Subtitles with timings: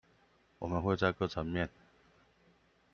[0.57, 1.69] 我們會在各層面